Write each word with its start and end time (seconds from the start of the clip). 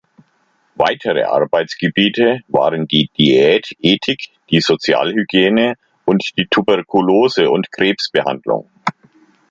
Weitere 0.73 1.25
Arbeitsgebiete 1.25 2.39
waren 2.47 2.87
die 2.87 3.11
Diätetik, 3.19 4.29
die 4.49 4.59
Sozialhygiene 4.59 5.75
und 6.05 6.23
die 6.39 6.47
Tuberkulose- 6.47 7.51
und 7.51 7.71
Krebsbehandlung. 7.71 8.67